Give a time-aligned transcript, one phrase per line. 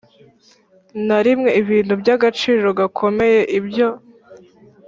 [1.07, 3.87] na rimwe ibintu by agaciro gakomeye Ibyo